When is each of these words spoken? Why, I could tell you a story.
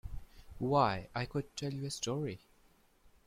Why, 0.57 1.09
I 1.13 1.25
could 1.27 1.55
tell 1.55 1.71
you 1.71 1.85
a 1.85 1.91
story. 1.91 2.39